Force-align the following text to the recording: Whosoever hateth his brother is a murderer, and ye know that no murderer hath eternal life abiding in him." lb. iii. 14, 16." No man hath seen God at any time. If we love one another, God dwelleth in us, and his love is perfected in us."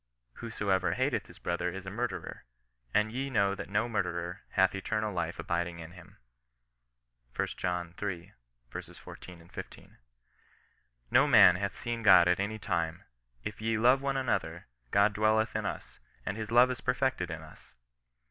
Whosoever 0.37 0.93
hateth 0.93 1.27
his 1.27 1.37
brother 1.37 1.69
is 1.69 1.85
a 1.85 1.91
murderer, 1.91 2.45
and 2.91 3.11
ye 3.11 3.29
know 3.29 3.53
that 3.53 3.69
no 3.69 3.87
murderer 3.87 4.41
hath 4.53 4.73
eternal 4.73 5.13
life 5.13 5.37
abiding 5.37 5.77
in 5.77 5.91
him." 5.91 6.17
lb. 7.35 8.03
iii. 8.03 8.33
14, 8.71 9.49
16." 9.53 9.97
No 11.11 11.27
man 11.27 11.55
hath 11.57 11.77
seen 11.77 12.01
God 12.01 12.27
at 12.27 12.39
any 12.39 12.57
time. 12.57 13.03
If 13.43 13.59
we 13.59 13.77
love 13.77 14.01
one 14.01 14.17
another, 14.17 14.65
God 14.89 15.13
dwelleth 15.13 15.55
in 15.55 15.67
us, 15.67 15.99
and 16.25 16.35
his 16.35 16.49
love 16.49 16.71
is 16.71 16.81
perfected 16.81 17.29
in 17.29 17.43
us." 17.43 17.75